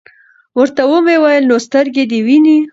[0.59, 2.57] ورته ومي ویل: نو سترګي دي وینې؟